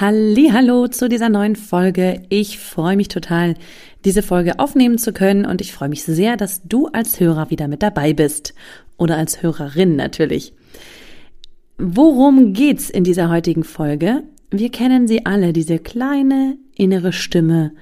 [0.00, 2.22] Hallo zu dieser neuen Folge.
[2.28, 3.54] Ich freue mich total,
[4.04, 7.66] diese Folge aufnehmen zu können und ich freue mich sehr, dass du als Hörer wieder
[7.66, 8.54] mit dabei bist
[8.96, 10.54] oder als Hörerin natürlich.
[11.78, 14.22] Worum geht's in dieser heutigen Folge?
[14.52, 17.72] Wir kennen sie alle, diese kleine innere Stimme,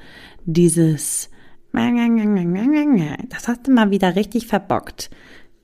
[0.46, 1.28] dieses
[3.28, 5.10] das hast du mal wieder richtig verbockt.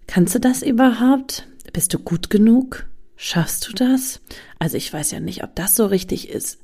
[0.06, 1.48] Kannst du das überhaupt?
[1.72, 2.91] Bist du gut genug?
[3.24, 4.20] Schaffst du das?
[4.58, 6.58] Also ich weiß ja nicht, ob das so richtig ist.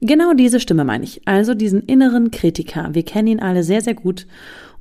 [0.00, 2.90] Genau diese Stimme meine ich, also diesen inneren Kritiker.
[2.92, 4.28] Wir kennen ihn alle sehr, sehr gut.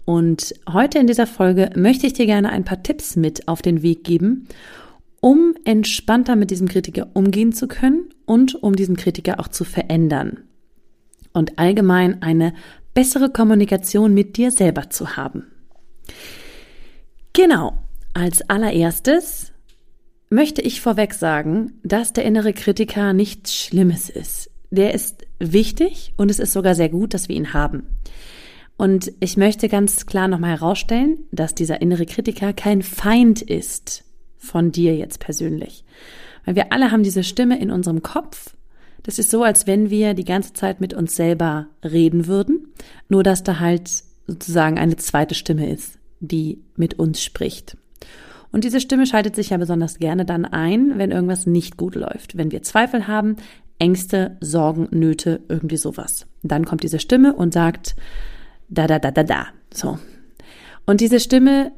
[0.06, 3.82] Und heute in dieser Folge möchte ich dir gerne ein paar Tipps mit auf den
[3.82, 4.48] Weg geben,
[5.22, 10.44] um entspannter mit diesem Kritiker umgehen zu können und um diesen Kritiker auch zu verändern.
[11.34, 12.54] Und allgemein eine
[12.94, 15.48] bessere Kommunikation mit dir selber zu haben.
[17.34, 17.74] Genau,
[18.14, 19.53] als allererstes
[20.34, 24.50] möchte ich vorweg sagen, dass der innere Kritiker nichts Schlimmes ist.
[24.72, 27.88] Der ist wichtig und es ist sogar sehr gut, dass wir ihn haben.
[28.76, 34.04] Und ich möchte ganz klar nochmal herausstellen, dass dieser innere Kritiker kein Feind ist
[34.38, 35.86] von dir jetzt persönlich.
[36.46, 38.56] Weil wir alle haben diese Stimme in unserem Kopf.
[39.04, 42.74] Das ist so, als wenn wir die ganze Zeit mit uns selber reden würden,
[43.08, 43.90] nur dass da halt
[44.26, 47.78] sozusagen eine zweite Stimme ist, die mit uns spricht.
[48.54, 52.38] Und diese Stimme schaltet sich ja besonders gerne dann ein, wenn irgendwas nicht gut läuft,
[52.38, 53.36] wenn wir Zweifel haben,
[53.80, 56.28] Ängste, Sorgen, Nöte, irgendwie sowas.
[56.44, 57.96] Dann kommt diese Stimme und sagt,
[58.70, 59.48] da, da, da, da, da.
[59.74, 59.98] So.
[60.86, 61.72] Und diese Stimme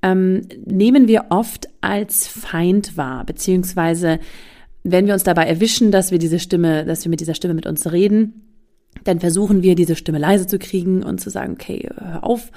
[0.00, 4.20] ähm, nehmen wir oft als Feind wahr, beziehungsweise
[4.84, 7.66] wenn wir uns dabei erwischen, dass wir diese Stimme, dass wir mit dieser Stimme mit
[7.66, 8.42] uns reden,
[9.02, 12.52] dann versuchen wir, diese Stimme leise zu kriegen und zu sagen, okay, hör auf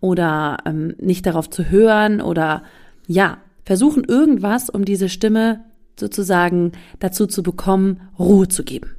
[0.00, 2.62] oder ähm, nicht darauf zu hören oder
[3.10, 5.64] ja, versuchen irgendwas, um diese Stimme
[5.98, 8.94] sozusagen dazu zu bekommen, Ruhe zu geben.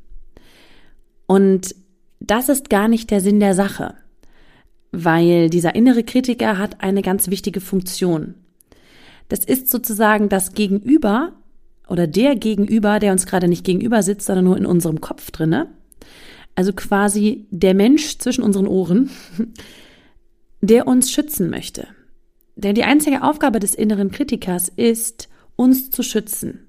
[1.28, 1.74] Und
[2.20, 3.96] das ist gar nicht der Sinn der Sache,
[4.92, 8.36] weil dieser innere Kritiker hat eine ganz wichtige Funktion.
[9.30, 11.32] Das ist sozusagen das Gegenüber
[11.88, 15.68] oder der Gegenüber, der uns gerade nicht gegenüber sitzt, sondern nur in unserem Kopf drinne.
[16.54, 19.10] Also quasi der Mensch zwischen unseren Ohren,
[20.62, 21.88] der uns schützen möchte,
[22.56, 26.67] denn die einzige Aufgabe des inneren Kritikers ist, uns zu schützen.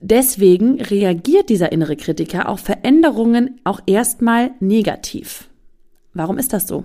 [0.00, 5.48] Deswegen reagiert dieser innere Kritiker auf Veränderungen auch erstmal negativ.
[6.12, 6.84] Warum ist das so?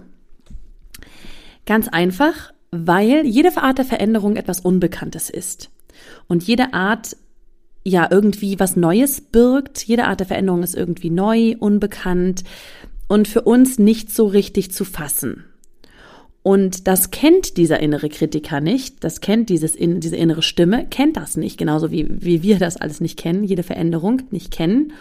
[1.65, 5.69] Ganz einfach, weil jede Art der Veränderung etwas Unbekanntes ist.
[6.27, 7.15] Und jede Art
[7.83, 9.83] ja irgendwie was Neues birgt.
[9.83, 12.43] Jede Art der Veränderung ist irgendwie neu, unbekannt
[13.07, 15.45] und für uns nicht so richtig zu fassen.
[16.43, 21.37] Und das kennt dieser innere Kritiker nicht, das kennt dieses, diese innere Stimme, kennt das
[21.37, 24.93] nicht, genauso wie, wie wir das alles nicht kennen, jede Veränderung nicht kennen.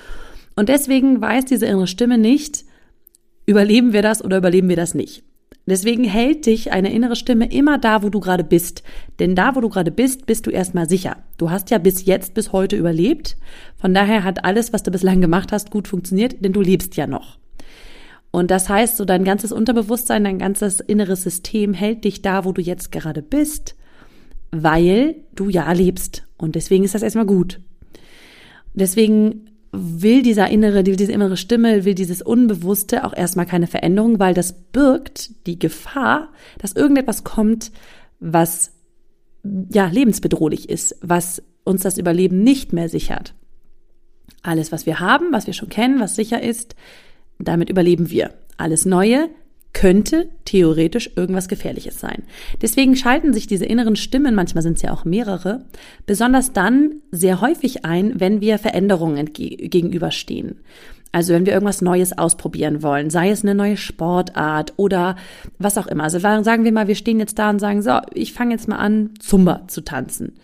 [0.54, 2.64] Und deswegen weiß diese innere Stimme nicht,
[3.46, 5.24] überleben wir das oder überleben wir das nicht.
[5.66, 8.82] Deswegen hält dich eine innere Stimme immer da, wo du gerade bist.
[9.18, 11.18] Denn da, wo du gerade bist, bist du erstmal sicher.
[11.38, 13.36] Du hast ja bis jetzt, bis heute überlebt.
[13.76, 17.06] Von daher hat alles, was du bislang gemacht hast, gut funktioniert, denn du lebst ja
[17.06, 17.38] noch.
[18.30, 22.52] Und das heißt, so dein ganzes Unterbewusstsein, dein ganzes inneres System hält dich da, wo
[22.52, 23.74] du jetzt gerade bist,
[24.52, 26.24] weil du ja lebst.
[26.36, 27.60] Und deswegen ist das erstmal gut.
[28.72, 34.34] Deswegen will dieser innere, diese innere Stimme, will dieses Unbewusste auch erstmal keine Veränderung, weil
[34.34, 37.70] das birgt die Gefahr, dass irgendetwas kommt,
[38.18, 38.72] was
[39.72, 43.34] ja lebensbedrohlich ist, was uns das Überleben nicht mehr sichert.
[44.42, 46.74] Alles, was wir haben, was wir schon kennen, was sicher ist,
[47.42, 48.30] damit überleben wir.
[48.56, 49.28] Alles Neue
[49.72, 52.24] könnte theoretisch irgendwas Gefährliches sein.
[52.60, 55.64] Deswegen schalten sich diese inneren Stimmen, manchmal sind es ja auch mehrere,
[56.06, 60.60] besonders dann sehr häufig ein, wenn wir Veränderungen gegenüberstehen.
[61.12, 65.16] Also wenn wir irgendwas Neues ausprobieren wollen, sei es eine neue Sportart oder
[65.58, 66.04] was auch immer.
[66.04, 68.76] Also sagen wir mal, wir stehen jetzt da und sagen, so, ich fange jetzt mal
[68.76, 70.34] an, Zumba zu tanzen.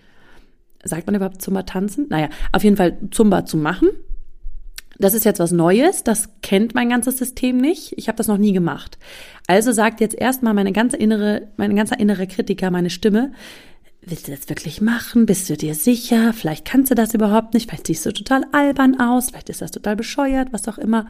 [0.82, 2.06] Sagt man überhaupt Zumba tanzen?
[2.08, 3.90] Naja, auf jeden Fall Zumba zu machen
[4.98, 7.94] das ist jetzt was Neues, das kennt mein ganzes System nicht.
[7.96, 8.98] Ich habe das noch nie gemacht.
[9.46, 13.32] Also sagt jetzt erstmal meine ganze innere, mein ganzer innere Kritiker, meine Stimme,
[14.02, 15.26] willst du das wirklich machen?
[15.26, 16.32] Bist du dir sicher?
[16.32, 17.69] Vielleicht kannst du das überhaupt nicht.
[17.69, 19.31] Vielleicht siehst du total albern aus.
[19.31, 21.06] Vielleicht ist das total bescheuert, was auch immer.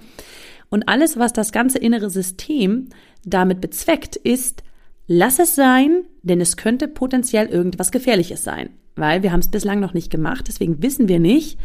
[0.69, 2.89] Und alles, was das ganze innere System
[3.25, 4.63] damit bezweckt, ist,
[5.07, 6.05] lass es sein.
[6.23, 10.47] denn es könnte potenziell irgendwas Gefährliches sein, weil wir haben es bislang noch nicht gemacht,
[10.49, 11.57] deswegen wissen wir nicht,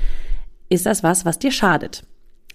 [0.70, 2.04] ist das was, was dir schadet.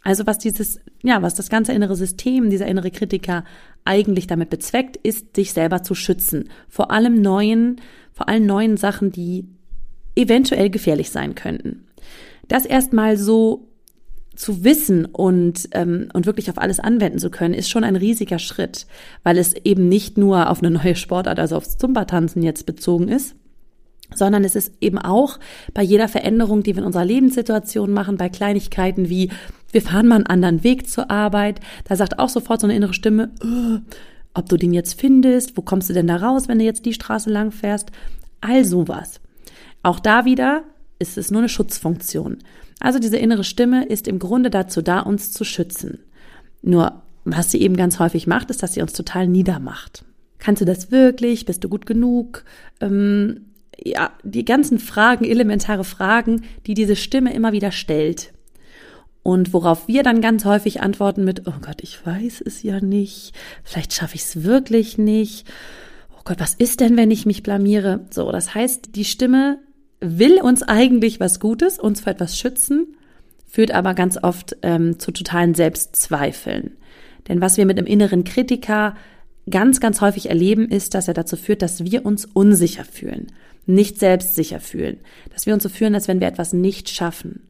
[0.07, 3.43] Also was dieses, ja, was das ganze innere System, dieser innere Kritiker
[3.85, 6.49] eigentlich damit bezweckt, ist, dich selber zu schützen.
[6.69, 7.81] Vor allem neuen,
[8.13, 9.49] vor allen neuen Sachen, die
[10.15, 11.87] eventuell gefährlich sein könnten.
[12.47, 13.67] Das erstmal so
[14.37, 18.39] zu wissen und, ähm, und wirklich auf alles anwenden zu können, ist schon ein riesiger
[18.39, 18.87] Schritt,
[19.25, 23.35] weil es eben nicht nur auf eine neue Sportart, also aufs Zumba-Tanzen jetzt bezogen ist,
[24.15, 25.41] sondern es ist eben auch
[25.75, 29.31] bei jeder Veränderung, die wir in unserer Lebenssituation machen, bei Kleinigkeiten wie
[29.73, 32.95] wir fahren mal einen anderen Weg zur Arbeit, da sagt auch sofort so eine innere
[32.95, 33.79] Stimme, oh,
[34.35, 36.93] ob du den jetzt findest, wo kommst du denn da raus, wenn du jetzt die
[36.93, 37.91] Straße lang fährst,
[38.41, 39.21] all sowas.
[39.83, 40.65] Auch da wieder
[40.99, 42.39] ist es nur eine Schutzfunktion.
[42.81, 46.01] Also diese innere Stimme ist im Grunde dazu da, uns zu schützen.
[46.63, 50.05] Nur was sie eben ganz häufig macht, ist, dass sie uns total niedermacht.
[50.39, 51.45] Kannst du das wirklich?
[51.45, 52.45] Bist du gut genug?
[52.81, 53.47] Ähm,
[53.83, 58.33] ja, die ganzen Fragen, elementare Fragen, die diese Stimme immer wieder stellt.
[59.27, 63.33] Und worauf wir dann ganz häufig antworten mit, oh Gott, ich weiß es ja nicht,
[63.65, 65.49] vielleicht schaffe ich es wirklich nicht.
[66.17, 68.07] Oh Gott, was ist denn, wenn ich mich blamiere?
[68.11, 69.59] So, das heißt, die Stimme
[69.99, 72.95] will uns eigentlich was Gutes, uns vor etwas schützen,
[73.49, 76.77] führt aber ganz oft ähm, zu totalen Selbstzweifeln.
[77.27, 78.95] Denn was wir mit einem inneren Kritiker
[79.51, 83.33] ganz, ganz häufig erleben, ist, dass er dazu führt, dass wir uns unsicher fühlen
[83.69, 84.99] nicht selbstsicher fühlen,
[85.33, 87.49] dass wir uns so fühlen, als wenn wir etwas nicht schaffen.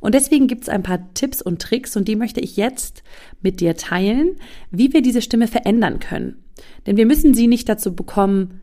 [0.00, 3.02] Und deswegen gibt es ein paar Tipps und Tricks und die möchte ich jetzt
[3.40, 4.36] mit dir teilen,
[4.70, 6.44] wie wir diese Stimme verändern können.
[6.86, 8.60] Denn wir müssen sie nicht dazu bekommen,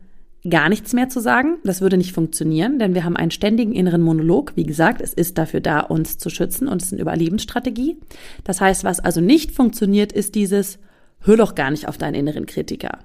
[0.48, 1.56] gar nichts mehr zu sagen.
[1.64, 4.52] Das würde nicht funktionieren, denn wir haben einen ständigen inneren Monolog.
[4.56, 7.96] Wie gesagt, es ist dafür da, uns zu schützen und es ist eine Überlebensstrategie.
[8.44, 10.78] Das heißt, was also nicht funktioniert, ist dieses,
[11.20, 12.98] hör doch gar nicht auf deinen inneren Kritiker.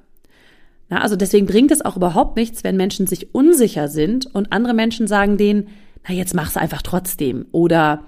[0.89, 4.73] Na, also deswegen bringt es auch überhaupt nichts, wenn Menschen sich unsicher sind und andere
[4.73, 5.67] Menschen sagen denen,
[6.07, 8.03] na jetzt mach's einfach trotzdem oder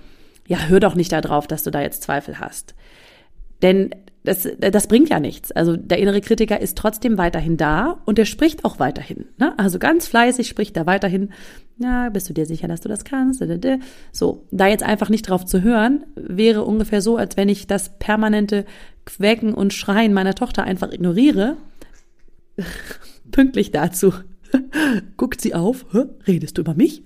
[0.48, 2.76] ja, hör doch nicht darauf, dass du da jetzt Zweifel hast.
[3.62, 3.92] Denn
[4.24, 5.52] das, das bringt ja nichts.
[5.52, 9.26] Also der innere Kritiker ist trotzdem weiterhin da und der spricht auch weiterhin.
[9.38, 9.58] Ne?
[9.58, 11.32] Also ganz fleißig spricht er weiterhin.
[11.78, 13.44] Ja, bist du dir sicher, dass du das kannst?
[14.12, 17.98] So, da jetzt einfach nicht drauf zu hören, wäre ungefähr so, als wenn ich das
[17.98, 18.66] permanente
[19.06, 21.58] Quäken und Schreien meiner Tochter einfach ignoriere
[23.32, 24.14] pünktlich dazu
[25.18, 25.86] guckt sie auf,
[26.28, 27.04] redest du über mich?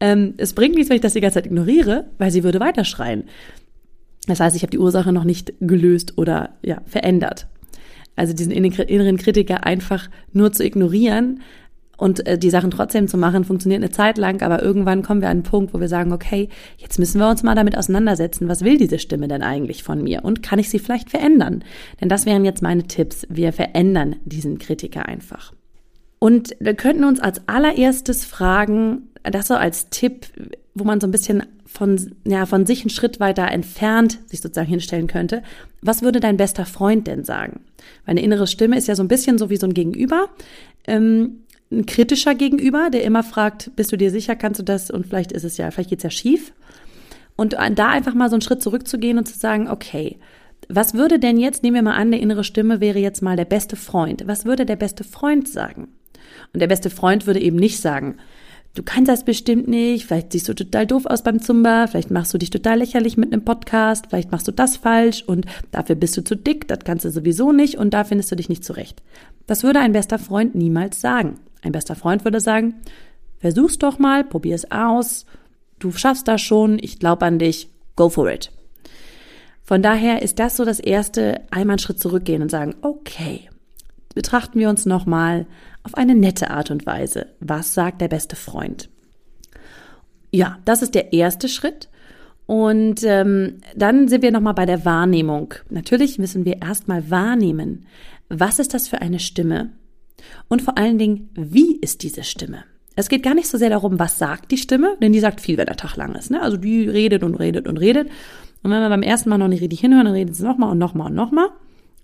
[0.00, 3.24] Ähm, es bringt nichts, wenn ich das die ganze Zeit ignoriere, weil sie würde weiterschreien.
[4.26, 7.46] Das heißt, ich habe die Ursache noch nicht gelöst oder ja, verändert.
[8.14, 11.40] Also diesen inneren Kritiker einfach nur zu ignorieren,
[11.98, 15.28] und äh, die Sachen trotzdem zu machen, funktioniert eine Zeit lang, aber irgendwann kommen wir
[15.28, 16.48] an einen Punkt, wo wir sagen, okay,
[16.78, 20.24] jetzt müssen wir uns mal damit auseinandersetzen, was will diese Stimme denn eigentlich von mir
[20.24, 21.64] und kann ich sie vielleicht verändern?
[22.00, 23.26] Denn das wären jetzt meine Tipps.
[23.28, 25.52] Wir verändern diesen Kritiker einfach.
[26.20, 30.26] Und wir könnten uns als allererstes fragen, das so als Tipp,
[30.74, 34.68] wo man so ein bisschen von, ja, von sich einen Schritt weiter entfernt sich sozusagen
[34.68, 35.42] hinstellen könnte.
[35.82, 37.60] Was würde dein bester Freund denn sagen?
[38.04, 40.28] Weil eine innere Stimme ist ja so ein bisschen so wie so ein Gegenüber.
[40.86, 45.06] Ähm, ein kritischer Gegenüber, der immer fragt, bist du dir sicher, kannst du das und
[45.06, 46.52] vielleicht ist es ja, vielleicht geht's ja schief.
[47.36, 50.18] Und da einfach mal so einen Schritt zurückzugehen und zu sagen, okay,
[50.68, 53.44] was würde denn jetzt, nehmen wir mal an, der innere Stimme wäre jetzt mal der
[53.44, 54.24] beste Freund.
[54.26, 55.88] Was würde der beste Freund sagen?
[56.52, 58.16] Und der beste Freund würde eben nicht sagen,
[58.78, 62.32] du kannst das bestimmt nicht, vielleicht siehst du total doof aus beim Zumba, vielleicht machst
[62.32, 66.16] du dich total lächerlich mit einem Podcast, vielleicht machst du das falsch und dafür bist
[66.16, 69.02] du zu dick, das kannst du sowieso nicht und da findest du dich nicht zurecht.
[69.48, 71.40] Das würde ein bester Freund niemals sagen.
[71.60, 72.74] Ein bester Freund würde sagen,
[73.38, 75.26] versuch's doch mal, probier's aus,
[75.80, 78.52] du schaffst das schon, ich glaube an dich, go for it.
[79.64, 83.50] Von daher ist das so das erste, einmal einen Schritt zurückgehen und sagen, okay,
[84.14, 85.46] betrachten wir uns nochmal
[85.88, 87.28] auf eine nette Art und Weise.
[87.40, 88.90] Was sagt der beste Freund?
[90.30, 91.88] Ja, das ist der erste Schritt.
[92.44, 95.54] Und ähm, dann sind wir nochmal bei der Wahrnehmung.
[95.70, 97.86] Natürlich müssen wir erstmal wahrnehmen,
[98.28, 99.70] was ist das für eine Stimme?
[100.48, 102.64] Und vor allen Dingen, wie ist diese Stimme?
[102.94, 105.56] Es geht gar nicht so sehr darum, was sagt die Stimme, denn die sagt viel,
[105.56, 106.30] wenn der Tag lang ist.
[106.30, 106.42] Ne?
[106.42, 108.08] Also die redet und redet und redet.
[108.62, 110.78] Und wenn wir beim ersten Mal noch nicht richtig hinhören, dann redet sie nochmal und
[110.78, 111.48] nochmal und nochmal.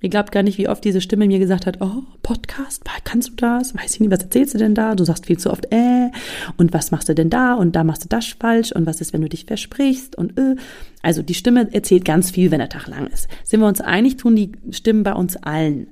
[0.05, 3.35] Ihr glaubt gar nicht, wie oft diese Stimme mir gesagt hat, oh, Podcast, kannst du
[3.37, 3.75] das?
[3.75, 4.95] Weiß ich nicht, was erzählst du denn da?
[4.95, 6.11] Du sagst viel zu oft, äh,
[6.59, 7.55] und was machst du denn da?
[7.55, 8.71] Und da machst du das falsch.
[8.71, 10.15] Und was ist, wenn du dich versprichst?
[10.15, 10.57] Und äh.
[11.01, 13.29] Also die Stimme erzählt ganz viel, wenn der Tag lang ist.
[13.45, 15.87] Sind wir uns einig, tun die Stimmen bei uns allen.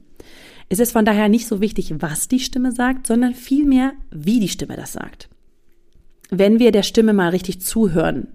[0.69, 4.49] Es ist von daher nicht so wichtig, was die Stimme sagt, sondern vielmehr, wie die
[4.49, 5.31] Stimme das sagt.
[6.29, 8.27] Wenn wir der Stimme mal richtig zuhören,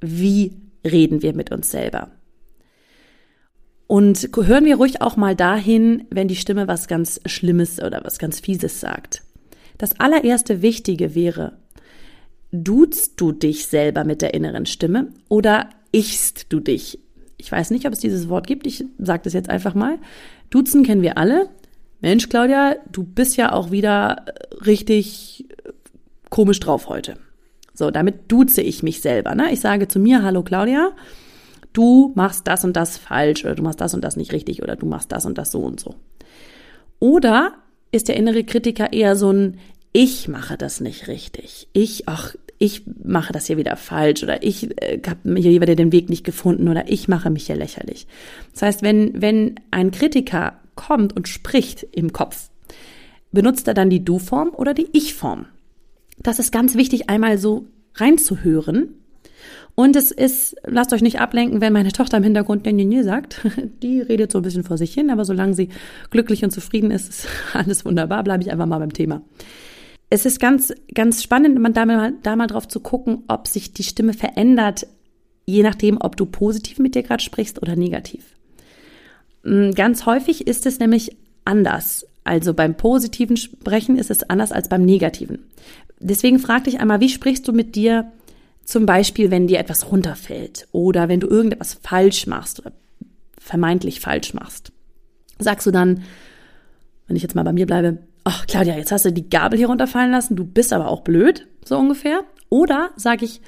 [0.00, 0.52] wie
[0.84, 2.12] reden wir mit uns selber?
[3.88, 8.18] Und hören wir ruhig auch mal dahin, wenn die Stimme was ganz Schlimmes oder was
[8.18, 9.22] ganz Fieses sagt.
[9.78, 11.56] Das allererste Wichtige wäre,
[12.52, 16.98] duzt du dich selber mit der inneren Stimme oder ichst du dich?
[17.38, 19.98] Ich weiß nicht, ob es dieses Wort gibt, ich sage das jetzt einfach mal.
[20.50, 21.48] Duzen kennen wir alle.
[22.02, 24.26] Mensch, Claudia, du bist ja auch wieder
[24.66, 25.46] richtig
[26.28, 27.14] komisch drauf heute.
[27.72, 29.34] So, damit duze ich mich selber.
[29.34, 29.50] Ne?
[29.50, 30.92] Ich sage zu mir, hallo Claudia,
[31.72, 34.76] du machst das und das falsch oder du machst das und das nicht richtig oder
[34.76, 35.94] du machst das und das so und so.
[37.00, 37.54] Oder
[37.92, 39.58] ist der innere Kritiker eher so ein
[39.92, 41.68] ich mache das nicht richtig.
[41.72, 45.92] Ich, ach, ich mache das hier wieder falsch oder ich äh, habe hier wieder den
[45.92, 48.06] Weg nicht gefunden oder ich mache mich hier lächerlich.
[48.52, 52.50] Das heißt, wenn, wenn ein Kritiker kommt und spricht im Kopf,
[53.32, 55.46] benutzt er dann die Du-Form oder die Ich-Form?
[56.18, 58.94] Das ist ganz wichtig, einmal so reinzuhören.
[59.78, 63.46] Und es ist, lasst euch nicht ablenken, wenn meine Tochter im Hintergrund Nje sagt.
[63.80, 65.68] Die redet so ein bisschen vor sich hin, aber solange sie
[66.10, 68.24] glücklich und zufrieden ist, ist alles wunderbar.
[68.24, 69.22] Bleibe ich einfach mal beim Thema.
[70.10, 73.72] Es ist ganz, ganz spannend, man da mal, da mal drauf zu gucken, ob sich
[73.72, 74.88] die Stimme verändert,
[75.46, 78.24] je nachdem, ob du positiv mit dir gerade sprichst oder negativ.
[79.44, 82.04] Mm, ganz häufig ist es nämlich anders.
[82.24, 85.46] Also beim positiven Sprechen ist es anders als beim negativen.
[86.00, 88.10] Deswegen frag dich einmal, wie sprichst du mit dir
[88.68, 92.72] zum Beispiel, wenn dir etwas runterfällt oder wenn du irgendetwas falsch machst oder
[93.40, 94.72] vermeintlich falsch machst?
[95.38, 96.02] Sagst du dann,
[97.06, 99.68] wenn ich jetzt mal bei mir bleibe, ach Claudia, jetzt hast du die Gabel hier
[99.68, 102.24] runterfallen lassen, du bist aber auch blöd, so ungefähr.
[102.50, 103.40] Oder sage ich,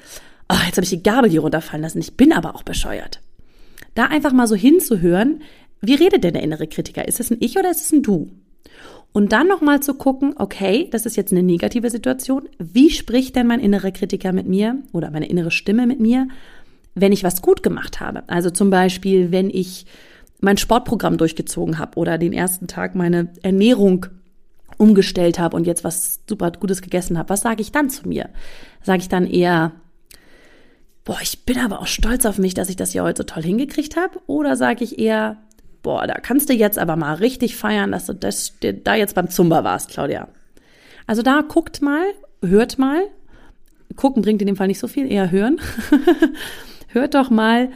[0.49, 3.21] ach, jetzt habe ich die Gabel hier runterfallen lassen, ich bin aber auch bescheuert.
[3.95, 5.43] Da einfach mal so hinzuhören,
[5.83, 7.07] wie redet denn der innere Kritiker?
[7.07, 8.31] Ist es ein Ich oder ist es ein Du?
[9.13, 12.49] Und dann nochmal zu gucken, okay, das ist jetzt eine negative Situation.
[12.59, 16.29] Wie spricht denn mein innerer Kritiker mit mir oder meine innere Stimme mit mir,
[16.95, 18.23] wenn ich was gut gemacht habe?
[18.29, 19.87] Also zum Beispiel, wenn ich
[20.41, 24.07] mein Sportprogramm durchgezogen habe oder den ersten Tag meine Ernährung
[24.79, 28.31] umgestellt habe und jetzt was super Gutes gegessen habe, was sage ich dann zu mir?
[28.83, 29.73] Sage ich dann eher,
[31.05, 33.43] boah, ich bin aber auch stolz auf mich, dass ich das ja heute so toll
[33.43, 34.21] hingekriegt habe?
[34.27, 35.39] Oder sage ich eher,
[35.83, 39.31] boah, da kannst du jetzt aber mal richtig feiern, dass du das, da jetzt beim
[39.31, 40.29] Zumba warst, Claudia.
[41.07, 42.05] Also da guckt mal,
[42.43, 43.03] hört mal.
[43.97, 45.61] Gucken bringt in dem Fall nicht so viel, eher hören.
[46.89, 47.71] hört doch mal,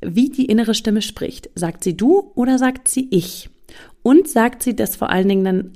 [0.00, 1.50] wie die innere Stimme spricht.
[1.54, 3.50] Sagt sie du oder sagt sie ich?
[4.02, 5.72] Und sagt sie das vor allen Dingen dann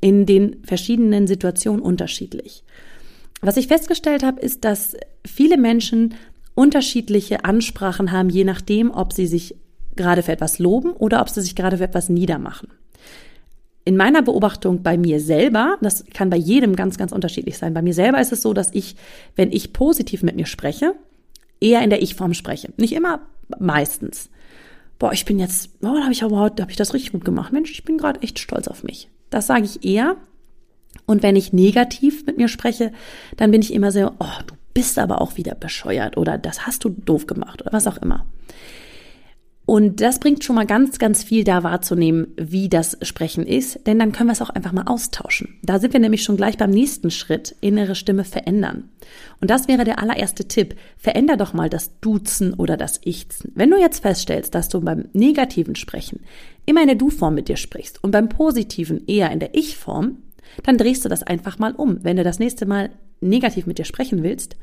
[0.00, 2.64] in den verschiedenen Situationen unterschiedlich.
[3.40, 4.96] Was ich festgestellt habe, ist, dass
[5.26, 6.14] viele Menschen
[6.54, 9.56] unterschiedliche Ansprachen haben, je nachdem, ob sie sich
[9.96, 12.68] gerade für etwas loben oder ob sie sich gerade für etwas niedermachen.
[13.84, 17.74] In meiner Beobachtung bei mir selber, das kann bei jedem ganz, ganz unterschiedlich sein.
[17.74, 18.94] Bei mir selber ist es so, dass ich,
[19.34, 20.94] wenn ich positiv mit mir spreche,
[21.60, 22.72] eher in der Ich-Form spreche.
[22.76, 23.20] Nicht immer,
[23.58, 24.30] meistens.
[24.98, 27.24] Boah, ich bin jetzt, oh, da habe ich aber heute, habe ich das richtig gut
[27.24, 27.52] gemacht.
[27.52, 29.08] Mensch, ich bin gerade echt stolz auf mich.
[29.30, 30.16] Das sage ich eher.
[31.06, 32.92] Und wenn ich negativ mit mir spreche,
[33.36, 36.84] dann bin ich immer so, oh, du bist aber auch wieder bescheuert oder das hast
[36.84, 38.26] du doof gemacht oder was auch immer.
[39.64, 43.98] Und das bringt schon mal ganz, ganz viel da wahrzunehmen, wie das Sprechen ist, denn
[43.98, 45.58] dann können wir es auch einfach mal austauschen.
[45.62, 48.90] Da sind wir nämlich schon gleich beim nächsten Schritt, innere Stimme verändern.
[49.40, 50.74] Und das wäre der allererste Tipp.
[50.98, 53.52] Veränder doch mal das Duzen oder das Ichzen.
[53.54, 56.20] Wenn du jetzt feststellst, dass du beim negativen Sprechen
[56.66, 60.18] immer in der Du-Form mit dir sprichst und beim positiven eher in der Ich-Form,
[60.64, 62.02] dann drehst du das einfach mal um.
[62.02, 62.90] Wenn du das nächste Mal
[63.20, 64.56] negativ mit dir sprechen willst,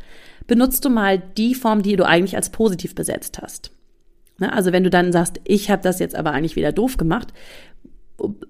[0.46, 3.72] benutzt du mal die Form, die du eigentlich als positiv besetzt hast.
[4.40, 4.52] Ne?
[4.52, 7.34] Also wenn du dann sagst, ich habe das jetzt aber eigentlich wieder doof gemacht,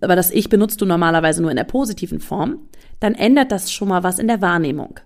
[0.01, 2.59] aber das Ich benutzt du normalerweise nur in der positiven Form,
[2.99, 4.99] dann ändert das schon mal was in der Wahrnehmung.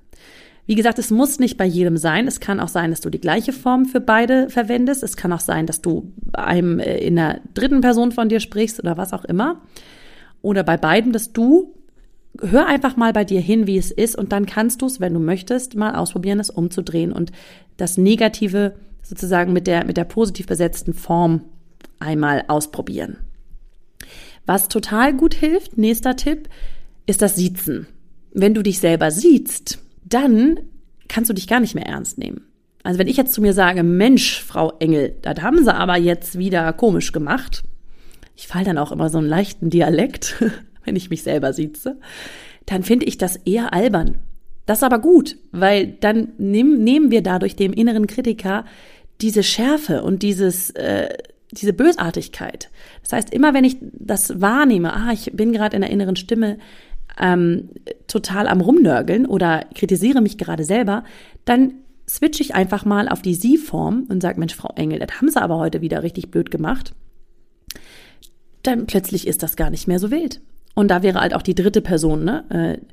[0.65, 2.25] Wie gesagt, es muss nicht bei jedem sein.
[2.25, 5.03] Es kann auch sein, dass du die gleiche Form für beide verwendest.
[5.03, 8.79] Es kann auch sein, dass du einem äh, in der dritten Person von dir sprichst
[8.79, 9.61] oder was auch immer.
[10.41, 11.73] Oder bei beiden, dass du
[12.41, 15.13] hör einfach mal bei dir hin, wie es ist und dann kannst du es, wenn
[15.13, 17.31] du möchtest, mal ausprobieren, es umzudrehen und
[17.77, 21.43] das Negative sozusagen mit der, mit der positiv besetzten Form
[21.99, 23.17] einmal ausprobieren.
[24.45, 26.49] Was total gut hilft, nächster Tipp,
[27.05, 27.87] ist das Siezen.
[28.33, 30.59] Wenn du dich selber siehst, dann
[31.07, 32.41] kannst du dich gar nicht mehr ernst nehmen.
[32.83, 36.37] Also wenn ich jetzt zu mir sage, Mensch, Frau Engel, das haben sie aber jetzt
[36.37, 37.63] wieder komisch gemacht.
[38.35, 40.43] Ich fall dann auch immer so einen leichten Dialekt,
[40.83, 41.97] wenn ich mich selber sieze.
[42.65, 44.19] Dann finde ich das eher albern.
[44.65, 48.65] Das ist aber gut, weil dann nehm, nehmen wir dadurch dem inneren Kritiker
[49.21, 51.09] diese Schärfe und dieses, äh,
[51.51, 52.69] diese Bösartigkeit.
[53.03, 56.57] Das heißt, immer wenn ich das wahrnehme, ah, ich bin gerade in der inneren Stimme
[57.19, 57.69] ähm,
[58.07, 61.03] total am Rumnörgeln oder kritisiere mich gerade selber,
[61.45, 61.73] dann
[62.07, 65.41] switche ich einfach mal auf die Sie-Form und sage, Mensch, Frau Engel, das haben Sie
[65.41, 66.93] aber heute wieder richtig blöd gemacht.
[68.63, 70.41] Dann plötzlich ist das gar nicht mehr so wild.
[70.75, 72.45] Und da wäre halt auch die dritte Person, ne?
[72.49, 72.85] Äh,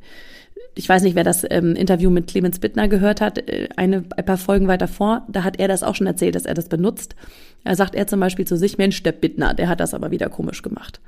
[0.74, 4.24] ich weiß nicht, wer das ähm, Interview mit Clemens Bittner gehört hat, äh, eine, ein
[4.24, 7.16] paar Folgen weiter vor, da hat er das auch schon erzählt, dass er das benutzt.
[7.64, 10.28] Er sagt er zum Beispiel zu sich, Mensch, der Bittner, der hat das aber wieder
[10.28, 11.00] komisch gemacht.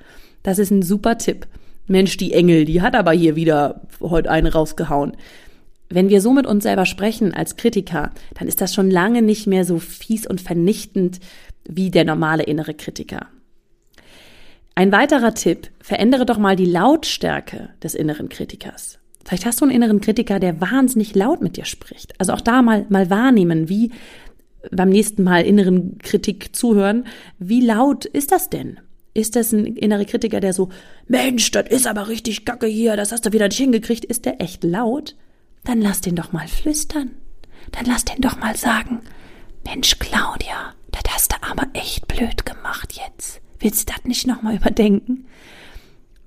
[0.43, 1.47] Das ist ein super Tipp.
[1.87, 5.17] Mensch, die Engel, die hat aber hier wieder heute eine rausgehauen.
[5.89, 9.47] Wenn wir so mit uns selber sprechen als Kritiker, dann ist das schon lange nicht
[9.47, 11.21] mehr so fies und vernichtend
[11.69, 13.27] wie der normale innere Kritiker.
[14.75, 18.99] Ein weiterer Tipp, verändere doch mal die Lautstärke des inneren Kritikers.
[19.25, 22.19] Vielleicht hast du einen inneren Kritiker, der wahnsinnig laut mit dir spricht.
[22.19, 23.93] Also auch da mal, mal wahrnehmen, wie
[24.71, 27.07] beim nächsten Mal inneren Kritik zuhören,
[27.39, 28.79] wie laut ist das denn?
[29.15, 30.71] Ist das ein innerer Kritiker, der so,
[31.07, 34.41] Mensch, das ist aber richtig kacke hier, das hast du wieder nicht hingekriegt, ist der
[34.41, 35.17] echt laut?
[35.65, 37.11] Dann lass den doch mal flüstern.
[37.73, 39.01] Dann lass den doch mal sagen,
[39.65, 43.41] Mensch, Claudia, das hast du aber echt blöd gemacht jetzt.
[43.61, 45.27] Willst du das nicht nochmal überdenken?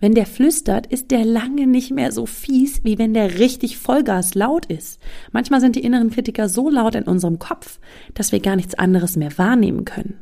[0.06, 4.36] Wenn der flüstert, ist der lange nicht mehr so fies, wie wenn der richtig Vollgas
[4.36, 5.02] laut ist.
[5.32, 7.80] Manchmal sind die inneren Kritiker so laut in unserem Kopf,
[8.14, 10.20] dass wir gar nichts anderes mehr wahrnehmen können.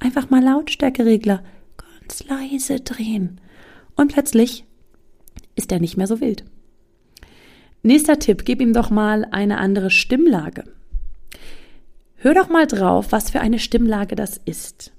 [0.00, 1.42] Einfach mal Lautstärkeregler
[1.76, 3.38] ganz leise drehen.
[3.94, 4.64] Und plötzlich
[5.54, 6.46] ist er nicht mehr so wild.
[7.82, 10.64] Nächster Tipp, gib ihm doch mal eine andere Stimmlage.
[12.14, 14.94] Hör doch mal drauf, was für eine Stimmlage das ist.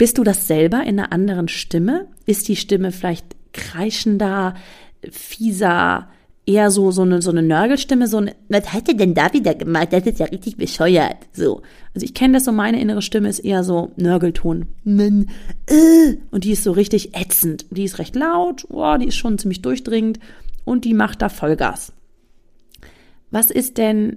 [0.00, 2.06] Bist du das selber in einer anderen Stimme?
[2.24, 4.54] Ist die Stimme vielleicht kreischender,
[5.10, 6.08] fieser,
[6.46, 9.54] eher so, so eine, so eine Nörgelstimme, so eine, was hat er denn da wieder
[9.54, 9.92] gemacht?
[9.92, 11.18] Das ist ja richtig bescheuert.
[11.34, 11.60] So.
[11.94, 14.68] Also ich kenne das so, meine innere Stimme ist eher so Nörgelton.
[15.66, 17.66] Äh, und die ist so richtig ätzend.
[17.68, 20.18] Die ist recht laut, oh, die ist schon ziemlich durchdringend
[20.64, 21.92] und die macht da Vollgas.
[23.30, 24.16] Was ist denn,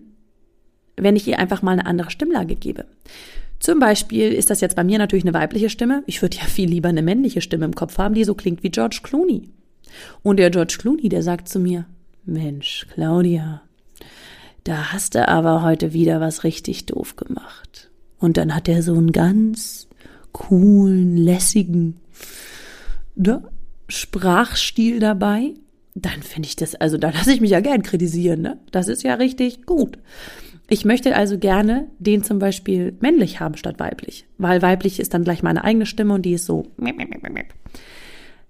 [0.96, 2.86] wenn ich ihr einfach mal eine andere Stimmlage gebe?
[3.64, 6.04] Zum Beispiel ist das jetzt bei mir natürlich eine weibliche Stimme.
[6.06, 8.70] Ich würde ja viel lieber eine männliche Stimme im Kopf haben, die so klingt wie
[8.70, 9.48] George Clooney.
[10.22, 11.86] Und der George Clooney, der sagt zu mir,
[12.26, 13.62] Mensch, Claudia,
[14.66, 17.90] da hast du aber heute wieder was richtig doof gemacht.
[18.20, 19.88] Und dann hat er so einen ganz
[20.34, 22.02] coolen, lässigen
[23.16, 23.44] ne,
[23.88, 25.54] Sprachstil dabei
[25.96, 28.58] dann finde ich das, also da lasse ich mich ja gern kritisieren, ne?
[28.72, 30.00] Das ist ja richtig gut.
[30.70, 35.24] Ich möchte also gerne den zum Beispiel männlich haben statt weiblich, weil weiblich ist dann
[35.24, 36.64] gleich meine eigene Stimme und die ist so.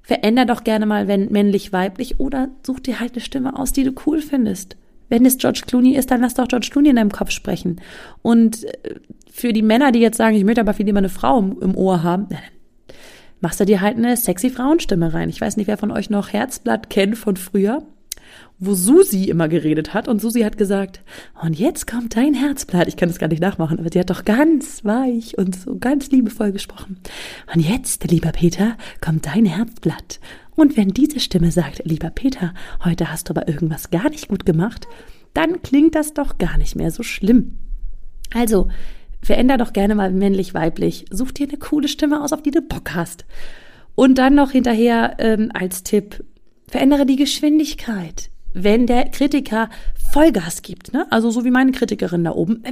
[0.04, 3.84] Veränder doch gerne mal, wenn männlich, weiblich oder such dir halt eine Stimme aus, die
[3.84, 4.78] du cool findest.
[5.10, 7.82] Wenn es George Clooney ist, dann lass doch George Clooney in deinem Kopf sprechen.
[8.22, 8.96] Und äh,
[9.32, 12.04] für die Männer, die jetzt sagen, ich möchte aber viel lieber eine Frau im, Ohr
[12.04, 12.28] haben,
[13.42, 15.30] machst du dir halt eine sexy Frauenstimme rein.
[15.30, 17.84] Ich weiß nicht, wer von euch noch Herzblatt kennt von früher,
[18.66, 21.02] wo Susi immer geredet hat und Susi hat gesagt,
[21.42, 22.88] und jetzt kommt dein Herzblatt.
[22.88, 26.10] Ich kann das gar nicht nachmachen, aber sie hat doch ganz weich und so ganz
[26.12, 26.98] liebevoll gesprochen.
[27.54, 30.20] Und jetzt, lieber Peter, kommt dein Herzblatt.
[30.56, 34.46] Und wenn diese Stimme sagt, lieber Peter, heute hast du aber irgendwas gar nicht gut
[34.46, 34.88] gemacht,
[35.34, 37.58] dann klingt das doch gar nicht mehr so schlimm.
[38.34, 38.70] Also,
[39.22, 41.06] veränder doch gerne mal männlich-weiblich.
[41.10, 43.26] Such dir eine coole Stimme aus, auf die du Bock hast.
[43.96, 46.24] Und dann noch hinterher ähm, als Tipp,
[46.68, 48.30] verändere die Geschwindigkeit.
[48.54, 49.70] Wenn der Kritiker
[50.12, 51.08] Vollgas gibt, ne?
[51.10, 52.64] also so wie meine Kritikerin da oben,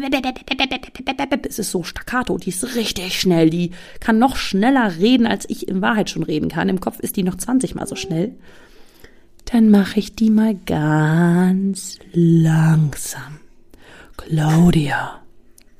[1.47, 5.67] es ist so staccato, die ist richtig schnell, die kann noch schneller reden, als ich
[5.67, 6.69] in Wahrheit schon reden kann.
[6.69, 8.35] Im Kopf ist die noch 20 mal so schnell.
[9.45, 13.39] Dann mache ich die mal ganz langsam.
[14.17, 15.19] Claudia,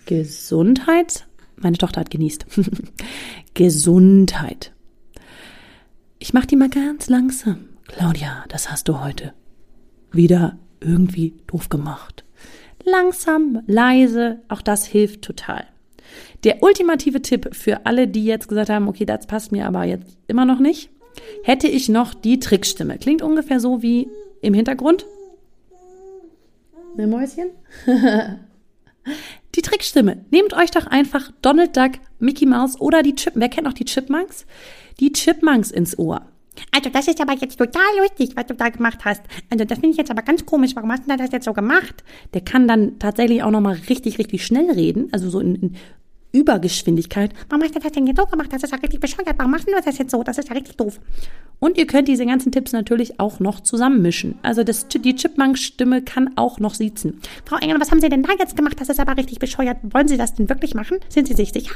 [0.08, 1.28] Gesundheit.
[1.58, 2.48] Meine Tochter hat genießt.
[3.54, 4.74] Gesundheit.
[6.18, 7.66] Ich mach die mal ganz langsam.
[7.86, 9.34] Claudia, das hast du heute
[10.12, 12.24] wieder irgendwie doof gemacht.
[12.84, 15.66] Langsam, leise, auch das hilft total.
[16.44, 20.18] Der ultimative Tipp für alle, die jetzt gesagt haben, okay, das passt mir aber jetzt
[20.28, 20.90] immer noch nicht,
[21.44, 22.98] hätte ich noch die Trickstimme.
[22.98, 24.08] Klingt ungefähr so wie
[24.42, 25.06] im Hintergrund.
[26.98, 27.52] Ne Mäuschen?
[29.56, 30.24] Die Trickstimme.
[30.30, 33.34] Nehmt euch doch einfach Donald Duck, Mickey Mouse oder die Chip.
[33.36, 34.46] Wer kennt noch die Chipmunks?
[35.00, 36.22] Die Chipmunks ins Ohr.
[36.72, 39.22] Also das ist aber jetzt total lustig, was du da gemacht hast.
[39.50, 40.76] Also das finde ich jetzt aber ganz komisch.
[40.76, 42.04] Warum hast du das jetzt so gemacht?
[42.34, 45.10] Der kann dann tatsächlich auch nochmal richtig, richtig schnell reden.
[45.12, 45.76] Also so in, in
[46.34, 47.32] Übergeschwindigkeit.
[47.50, 48.52] Warum hast du das denn jetzt so gemacht?
[48.52, 49.36] Das ist ja richtig bescheuert.
[49.38, 50.24] Warum machst du das jetzt so?
[50.24, 51.00] Das ist ja richtig doof.
[51.60, 54.36] Und ihr könnt diese ganzen Tipps natürlich auch noch zusammenmischen.
[54.42, 57.20] Also das, die Chipmunk-Stimme kann auch noch siezen.
[57.46, 58.80] Frau Engel, was haben Sie denn da jetzt gemacht?
[58.80, 59.78] Das ist aber richtig bescheuert.
[59.84, 60.98] Wollen Sie das denn wirklich machen?
[61.10, 61.76] Sind Sie sich sicher?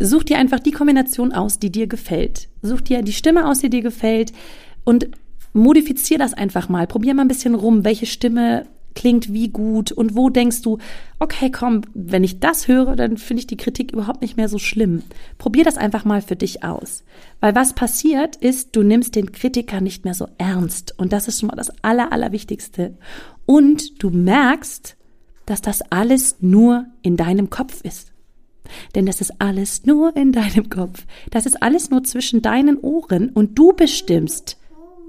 [0.00, 2.48] Such dir einfach die Kombination aus, die dir gefällt.
[2.62, 4.32] Such dir die Stimme aus, die dir gefällt
[4.84, 5.08] und
[5.52, 6.86] modifizier das einfach mal.
[6.86, 10.78] Probier mal ein bisschen rum, welche Stimme klingt wie gut und wo denkst du,
[11.20, 14.58] okay, komm, wenn ich das höre, dann finde ich die Kritik überhaupt nicht mehr so
[14.58, 15.02] schlimm.
[15.38, 17.04] Probier das einfach mal für dich aus.
[17.40, 20.98] Weil was passiert ist, du nimmst den Kritiker nicht mehr so ernst.
[20.98, 22.96] Und das ist schon mal das Aller, Allerwichtigste.
[23.46, 24.96] Und du merkst,
[25.46, 28.07] dass das alles nur in deinem Kopf ist.
[28.94, 31.04] Denn das ist alles nur in deinem Kopf.
[31.30, 34.58] Das ist alles nur zwischen deinen Ohren und du bestimmst,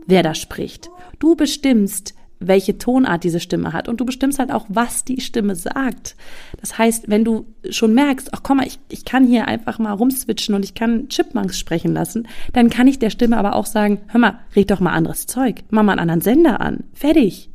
[0.07, 0.89] wer da spricht.
[1.19, 5.55] Du bestimmst, welche Tonart diese Stimme hat und du bestimmst halt auch, was die Stimme
[5.55, 6.15] sagt.
[6.59, 9.91] Das heißt, wenn du schon merkst, ach komm mal, ich, ich kann hier einfach mal
[9.91, 13.99] rumswitchen und ich kann Chipmunks sprechen lassen, dann kann ich der Stimme aber auch sagen,
[14.07, 17.49] hör mal, red doch mal anderes Zeug, mach mal einen anderen Sender an, fertig.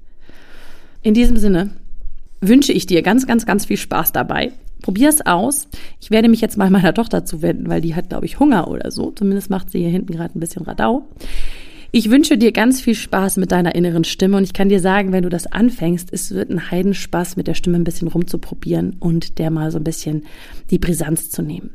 [1.02, 1.70] In diesem Sinne
[2.40, 4.52] wünsche ich dir ganz, ganz, ganz viel Spaß dabei.
[4.84, 5.66] Probier es aus.
[5.98, 8.90] Ich werde mich jetzt mal meiner Tochter zuwenden, weil die hat, glaube ich, Hunger oder
[8.90, 9.12] so.
[9.12, 11.08] Zumindest macht sie hier hinten gerade ein bisschen Radau.
[11.90, 15.10] Ich wünsche dir ganz viel Spaß mit deiner inneren Stimme und ich kann dir sagen,
[15.10, 19.38] wenn du das anfängst, es wird ein Heidenspaß, mit der Stimme ein bisschen rumzuprobieren und
[19.38, 20.24] der mal so ein bisschen
[20.70, 21.70] die Brisanz zu nehmen.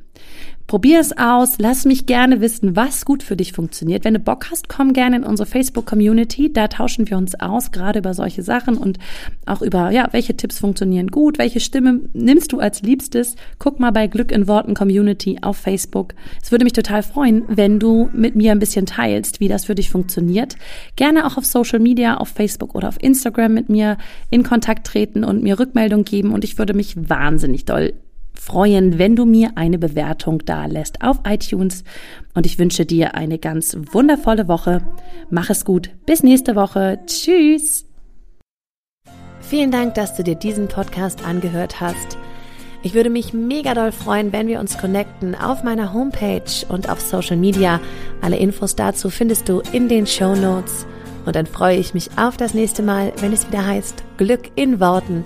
[0.69, 4.05] Probier es aus, lass mich gerne wissen, was gut für dich funktioniert.
[4.05, 6.53] Wenn du Bock hast, komm gerne in unsere Facebook-Community.
[6.53, 8.99] Da tauschen wir uns aus, gerade über solche Sachen und
[9.47, 13.35] auch über, ja, welche Tipps funktionieren gut, welche Stimme nimmst du als Liebstes.
[13.57, 16.13] Guck mal bei Glück in Worten Community auf Facebook.
[16.39, 19.73] Es würde mich total freuen, wenn du mit mir ein bisschen teilst, wie das für
[19.73, 20.55] dich funktioniert.
[20.95, 23.97] Gerne auch auf Social Media, auf Facebook oder auf Instagram mit mir
[24.29, 27.93] in Kontakt treten und mir Rückmeldung geben und ich würde mich wahnsinnig doll
[28.33, 31.83] freuen, wenn du mir eine Bewertung da lässt auf iTunes.
[32.33, 34.81] Und ich wünsche dir eine ganz wundervolle Woche.
[35.29, 35.91] Mach es gut.
[36.05, 36.99] Bis nächste Woche.
[37.05, 37.85] Tschüss.
[39.41, 42.17] Vielen Dank, dass du dir diesen Podcast angehört hast.
[42.81, 47.01] Ich würde mich mega doll freuen, wenn wir uns connecten auf meiner Homepage und auf
[47.01, 47.81] Social Media.
[48.21, 50.85] Alle Infos dazu findest du in den Show Notes.
[51.25, 54.79] Und dann freue ich mich auf das nächste Mal, wenn es wieder heißt Glück in
[54.79, 55.25] Worten